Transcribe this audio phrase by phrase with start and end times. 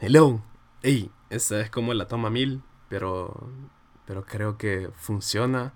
[0.00, 0.42] Hello.
[0.82, 3.48] Ey, esta es como la toma mil, pero,
[4.06, 5.72] pero creo que funciona.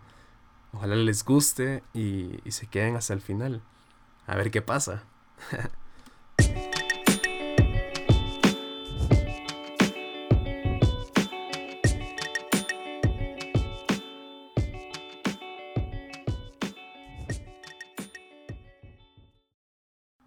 [0.73, 3.63] Ojalá les guste y, y se queden hasta el final.
[4.27, 5.05] A ver qué pasa.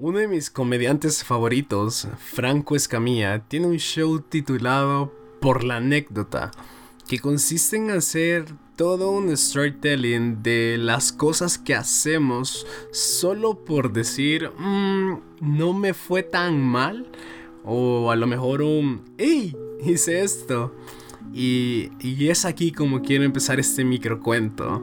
[0.04, 6.50] Uno de mis comediantes favoritos, Franco Escamilla, tiene un show titulado Por la anécdota,
[7.08, 14.50] que consiste en hacer todo un storytelling de las cosas que hacemos solo por decir,
[14.58, 17.06] mmm, no me fue tan mal,
[17.64, 19.56] o a lo mejor un, ¡hey!
[19.86, 20.74] Hice esto.
[21.32, 24.82] Y, y es aquí como quiero empezar este microcuento.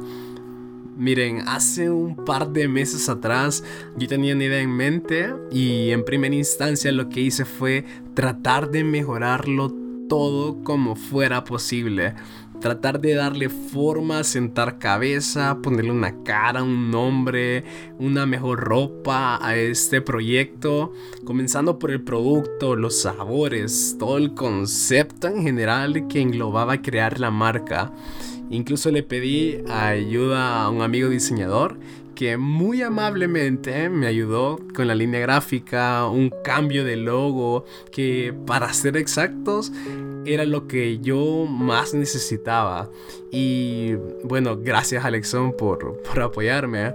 [0.98, 3.62] Miren, hace un par de meses atrás
[3.96, 7.84] yo tenía una idea en mente y en primera instancia lo que hice fue
[8.14, 9.72] tratar de mejorarlo
[10.08, 12.14] todo como fuera posible.
[12.60, 17.62] Tratar de darle forma, sentar cabeza, ponerle una cara, un nombre,
[18.00, 20.92] una mejor ropa a este proyecto.
[21.24, 27.30] Comenzando por el producto, los sabores, todo el concepto en general que englobaba crear la
[27.30, 27.92] marca.
[28.50, 31.78] Incluso le pedí ayuda a un amigo diseñador
[32.14, 38.72] que muy amablemente me ayudó con la línea gráfica, un cambio de logo que para
[38.72, 39.70] ser exactos
[40.24, 42.90] era lo que yo más necesitaba.
[43.30, 43.92] Y
[44.24, 46.92] bueno, gracias Alexon por, por apoyarme.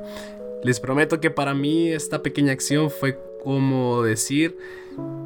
[0.64, 4.58] Les prometo que para mí esta pequeña acción fue como decir,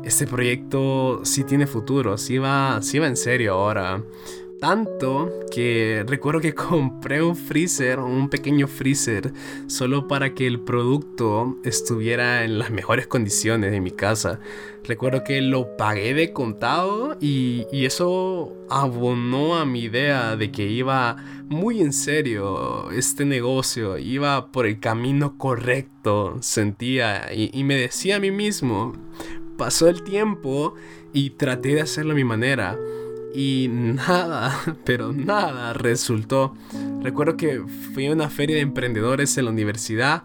[0.03, 4.03] este proyecto sí tiene futuro, sí va, sí va en serio ahora.
[4.60, 9.32] Tanto que recuerdo que compré un freezer, un pequeño freezer,
[9.68, 14.40] solo para que el producto estuviera en las mejores condiciones de mi casa.
[14.84, 20.66] Recuerdo que lo pagué de contado y, y eso abonó a mi idea de que
[20.68, 21.18] iba
[21.50, 28.16] muy en serio este negocio, iba por el camino correcto, sentía y, y me decía
[28.16, 28.94] a mí mismo,
[29.58, 30.73] pasó el tiempo
[31.14, 32.78] y traté de hacerlo a mi manera
[33.37, 36.55] y nada, pero nada resultó.
[37.03, 37.61] Recuerdo que
[37.93, 40.23] fui a una feria de emprendedores en la universidad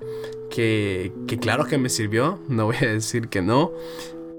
[0.51, 3.71] que, que claro que me sirvió, no voy a decir que no,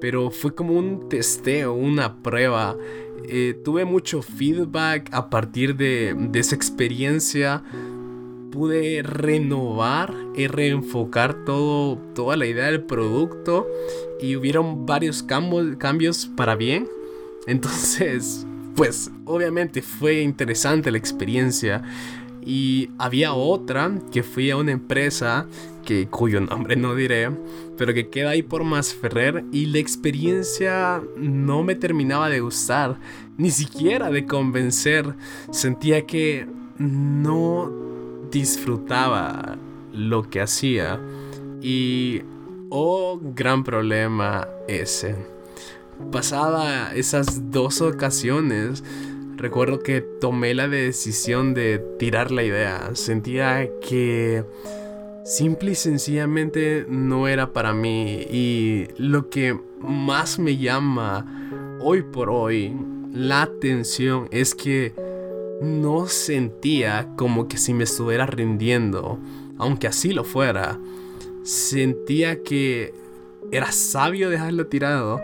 [0.01, 2.75] pero fue como un testeo, una prueba.
[3.25, 7.63] Eh, tuve mucho feedback a partir de, de esa experiencia.
[8.51, 13.67] Pude renovar y reenfocar todo, toda la idea del producto
[14.19, 16.87] y hubieron varios cambios, cambios para bien.
[17.47, 21.83] Entonces, pues obviamente fue interesante la experiencia.
[22.45, 25.47] Y había otra que fui a una empresa
[25.85, 27.29] que, cuyo nombre no diré,
[27.77, 32.97] pero que queda ahí por Masferrer y la experiencia no me terminaba de gustar,
[33.37, 35.13] ni siquiera de convencer.
[35.51, 36.47] Sentía que
[36.77, 37.71] no
[38.29, 39.57] disfrutaba
[39.93, 40.99] lo que hacía
[41.61, 42.23] y
[42.69, 45.32] oh, gran problema ese
[46.11, 48.83] pasada esas dos ocasiones,
[49.35, 52.91] recuerdo que tomé la decisión de tirar la idea.
[52.93, 54.45] Sentía que
[55.25, 58.25] simple y sencillamente no era para mí.
[58.31, 62.75] Y lo que más me llama hoy por hoy
[63.13, 64.93] la atención es que
[65.61, 69.19] no sentía como que si me estuviera rindiendo,
[69.57, 70.79] aunque así lo fuera.
[71.43, 72.93] Sentía que
[73.51, 75.21] era sabio dejarlo tirado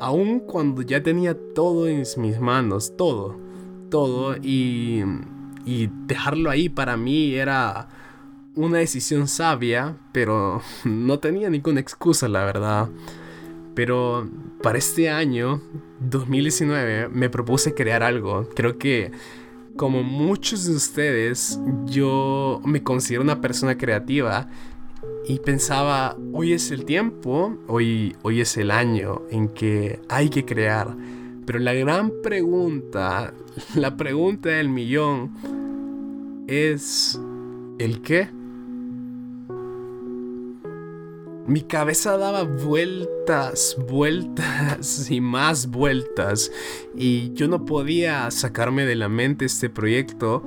[0.00, 3.36] aun cuando ya tenía todo en mis manos, todo,
[3.90, 5.02] todo, y,
[5.64, 7.88] y dejarlo ahí para mí era
[8.54, 12.88] una decisión sabia, pero no tenía ninguna excusa, la verdad.
[13.74, 14.28] Pero
[14.62, 15.62] para este año,
[16.00, 18.48] 2019, me propuse crear algo.
[18.56, 19.12] Creo que,
[19.76, 24.48] como muchos de ustedes, yo me considero una persona creativa
[25.26, 30.44] y pensaba, hoy es el tiempo, hoy, hoy es el año en que hay que
[30.44, 30.96] crear.
[31.44, 33.34] Pero la gran pregunta,
[33.74, 35.32] la pregunta del millón
[36.46, 37.20] es,
[37.78, 38.30] ¿el qué?
[41.46, 46.50] Mi cabeza daba vueltas, vueltas y más vueltas
[46.94, 50.42] y yo no podía sacarme de la mente este proyecto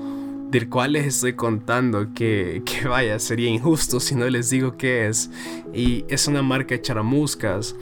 [0.51, 5.07] del cual les estoy contando que, que, vaya, sería injusto si no les digo qué
[5.07, 5.31] es.
[5.74, 7.75] Y es una marca de charamuscas.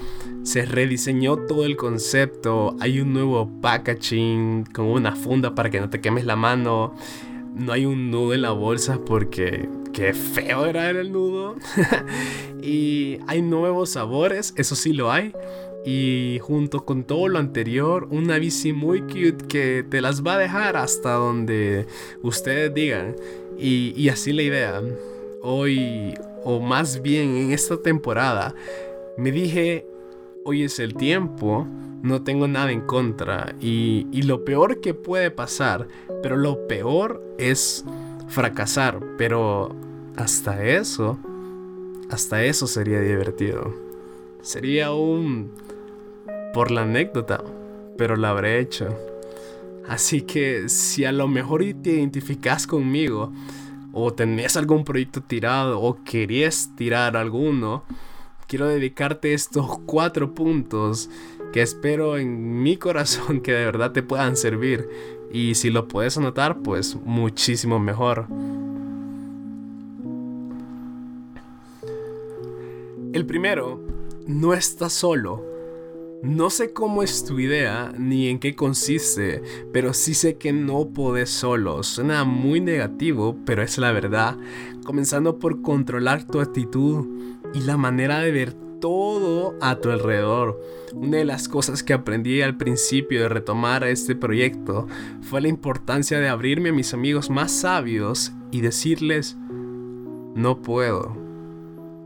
[0.43, 2.75] Se rediseñó todo el concepto.
[2.79, 6.93] Hay un nuevo packaging con una funda para que no te quemes la mano.
[7.55, 11.55] No hay un nudo en la bolsa porque qué feo era el nudo.
[12.61, 15.33] y hay nuevos sabores, eso sí lo hay.
[15.85, 20.37] Y junto con todo lo anterior, una bici muy cute que te las va a
[20.37, 21.87] dejar hasta donde
[22.21, 23.15] ustedes digan.
[23.57, 24.81] Y, y así la idea.
[25.41, 28.53] Hoy, o más bien en esta temporada,
[29.17, 29.85] me dije,
[30.43, 31.65] hoy es el tiempo,
[32.03, 33.55] no tengo nada en contra.
[33.61, 35.87] Y, y lo peor que puede pasar,
[36.21, 37.85] pero lo peor es
[38.27, 38.99] fracasar.
[39.17, 39.75] Pero
[40.17, 41.17] hasta eso,
[42.09, 43.73] hasta eso sería divertido.
[44.41, 45.51] Sería un
[46.53, 47.43] por la anécdota,
[47.97, 48.87] pero la habré hecho.
[49.87, 53.31] Así que si a lo mejor te identificas conmigo,
[53.91, 57.83] o tenés algún proyecto tirado, o querías tirar alguno,
[58.47, 61.09] quiero dedicarte estos cuatro puntos
[61.51, 64.87] que espero en mi corazón que de verdad te puedan servir.
[65.31, 68.27] Y si lo puedes anotar, pues muchísimo mejor.
[73.11, 73.81] El primero,
[74.27, 75.48] no estás solo.
[76.21, 80.89] No sé cómo es tu idea ni en qué consiste, pero sí sé que no
[80.89, 81.81] podés solo.
[81.81, 84.37] Suena muy negativo, pero es la verdad.
[84.83, 87.07] Comenzando por controlar tu actitud
[87.53, 90.59] y la manera de ver todo a tu alrededor.
[90.93, 94.87] Una de las cosas que aprendí al principio de retomar este proyecto
[95.21, 99.37] fue la importancia de abrirme a mis amigos más sabios y decirles,
[100.35, 101.15] no puedo,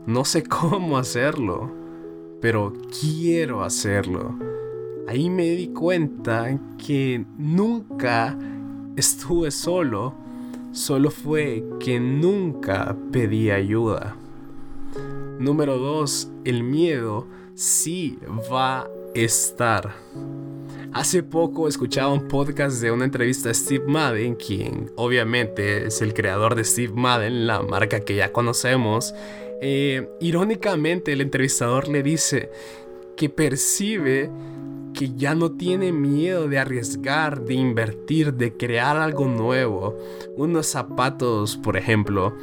[0.06, 1.83] no sé cómo hacerlo
[2.44, 4.34] pero quiero hacerlo.
[5.08, 8.38] Ahí me di cuenta que nunca
[8.96, 10.12] estuve solo,
[10.70, 14.14] solo fue que nunca pedí ayuda.
[15.38, 16.32] Número 2.
[16.44, 18.18] El miedo sí
[18.52, 19.94] va a estar.
[20.92, 26.12] Hace poco escuchaba un podcast de una entrevista a Steve Madden, quien obviamente es el
[26.12, 29.14] creador de Steve Madden, la marca que ya conocemos,
[29.60, 32.50] eh, irónicamente, el entrevistador le dice
[33.16, 34.30] que percibe
[34.94, 39.98] que ya no tiene miedo de arriesgar, de invertir, de crear algo nuevo.
[40.36, 42.34] Unos zapatos, por ejemplo.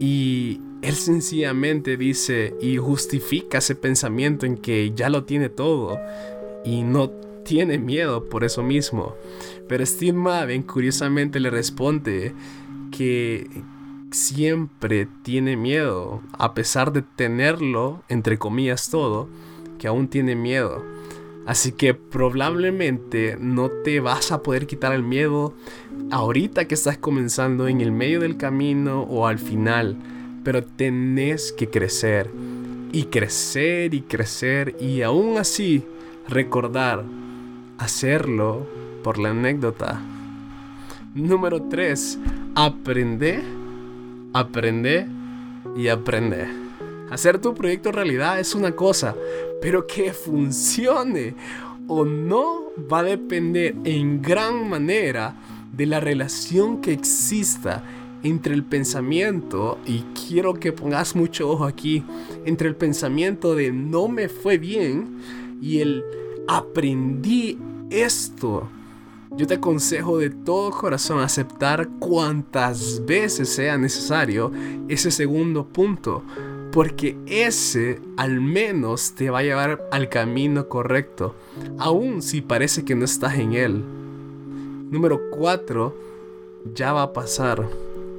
[0.00, 5.98] Y él sencillamente dice y justifica ese pensamiento en que ya lo tiene todo
[6.64, 7.10] y no
[7.44, 9.14] tiene miedo por eso mismo.
[9.68, 12.34] Pero Steve Madden curiosamente le responde
[12.90, 13.46] que,
[14.12, 19.28] siempre tiene miedo, a pesar de tenerlo, entre comillas todo,
[19.78, 20.84] que aún tiene miedo.
[21.46, 25.54] Así que probablemente no te vas a poder quitar el miedo
[26.10, 29.96] ahorita que estás comenzando en el medio del camino o al final.
[30.44, 32.30] Pero tenés que crecer
[32.92, 35.84] y crecer y crecer y aún así
[36.28, 37.04] recordar
[37.78, 38.66] hacerlo
[39.02, 40.00] por la anécdota.
[41.14, 42.18] Número 3.
[42.54, 43.61] Aprende
[44.32, 45.06] aprende
[45.76, 46.46] y aprende.
[47.10, 49.14] Hacer tu proyecto realidad es una cosa,
[49.60, 51.34] pero que funcione
[51.86, 55.36] o no va a depender en gran manera
[55.72, 57.82] de la relación que exista
[58.22, 62.04] entre el pensamiento, y quiero que pongas mucho ojo aquí,
[62.44, 65.18] entre el pensamiento de no me fue bien
[65.60, 66.04] y el
[66.46, 67.58] aprendí
[67.90, 68.68] esto
[69.36, 74.52] yo te aconsejo de todo corazón aceptar cuantas veces sea necesario
[74.88, 76.22] ese segundo punto,
[76.70, 81.34] porque ese al menos te va a llevar al camino correcto,
[81.78, 83.84] aun si parece que no estás en él.
[84.90, 85.96] Número 4,
[86.74, 87.68] ya va a pasar.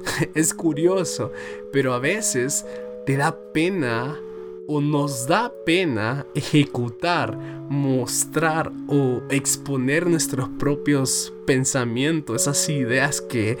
[0.34, 1.32] es curioso,
[1.72, 2.66] pero a veces
[3.06, 4.18] te da pena
[4.66, 7.36] o nos da pena ejecutar,
[7.68, 13.58] mostrar o exponer nuestros propios pensamientos, esas ideas que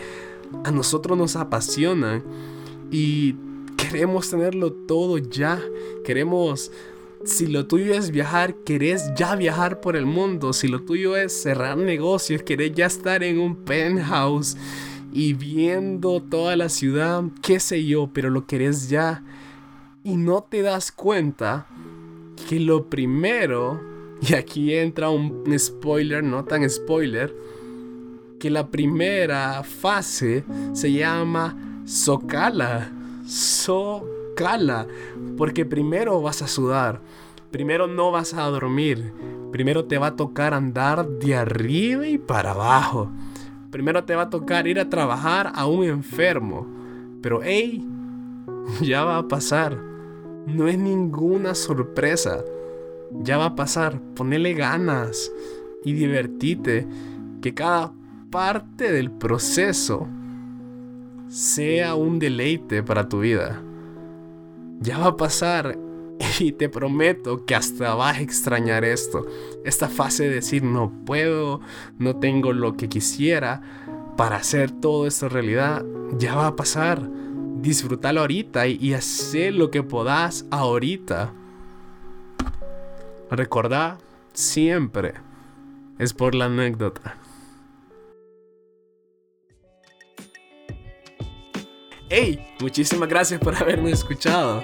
[0.64, 2.22] a nosotros nos apasionan
[2.90, 3.34] y
[3.76, 5.60] queremos tenerlo todo ya,
[6.04, 6.70] queremos
[7.24, 10.52] si lo tuyo es viajar, querés ya viajar por el mundo.
[10.52, 14.58] Si lo tuyo es cerrar negocios, querés ya estar en un penthouse
[15.10, 19.22] y viendo toda la ciudad, qué sé yo, pero lo querés ya
[20.04, 21.66] y no te das cuenta
[22.48, 23.80] que lo primero,
[24.20, 27.34] y aquí entra un spoiler, no tan spoiler,
[28.38, 30.44] que la primera fase
[30.74, 31.56] se llama
[31.86, 32.92] Socala.
[33.26, 34.86] Socala.
[35.38, 37.00] Porque primero vas a sudar,
[37.50, 39.12] primero no vas a dormir,
[39.52, 43.10] primero te va a tocar andar de arriba y para abajo.
[43.70, 46.66] Primero te va a tocar ir a trabajar a un enfermo.
[47.22, 47.82] Pero hey,
[48.82, 49.93] ya va a pasar
[50.46, 52.44] no es ninguna sorpresa.
[53.22, 54.00] Ya va a pasar.
[54.14, 55.30] Ponele ganas
[55.84, 56.86] y divertite.
[57.40, 57.92] Que cada
[58.30, 60.08] parte del proceso
[61.28, 63.62] sea un deleite para tu vida.
[64.80, 65.78] Ya va a pasar
[66.40, 69.26] Y te prometo que hasta vas a extrañar esto.
[69.64, 71.60] Esta fase de decir no puedo,
[71.98, 73.62] no tengo lo que quisiera
[74.16, 75.84] para hacer todo esto realidad,
[76.18, 77.08] ya va a pasar.
[77.64, 81.32] Disfrútalo ahorita y, y lo que puedas ahorita.
[83.30, 83.96] Recordá
[84.34, 85.14] siempre
[85.98, 87.16] es por la anécdota.
[92.10, 94.60] Hey, muchísimas gracias por haberme escuchado.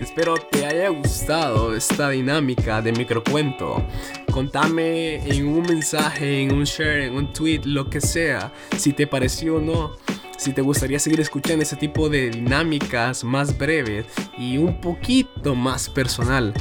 [0.00, 3.84] Espero te haya gustado esta dinámica de microcuento.
[4.30, 9.08] Contame en un mensaje, en un share, en un tweet, lo que sea, si te
[9.08, 10.13] pareció o no.
[10.36, 14.06] Si te gustaría seguir escuchando ese tipo de dinámicas más breves
[14.38, 16.52] y un poquito más personal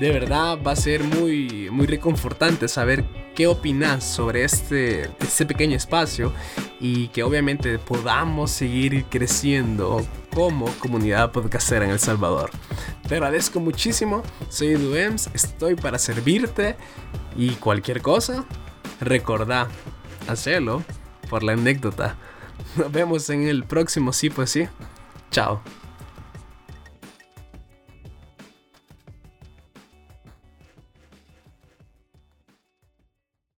[0.00, 5.76] de verdad va a ser muy, muy reconfortante saber qué opinas sobre este, este pequeño
[5.76, 6.32] espacio
[6.80, 10.02] y que obviamente podamos seguir creciendo
[10.34, 12.50] como comunidad podcastera en El Salvador.
[13.06, 16.76] Te agradezco muchísimo, soy Duems, estoy para servirte
[17.36, 18.46] y cualquier cosa,
[19.02, 19.68] recordá,
[20.28, 20.82] hacerlo
[21.28, 22.16] por la anécdota.
[22.76, 24.68] Nos vemos en el próximo sí pues sí.
[25.30, 25.60] Chao.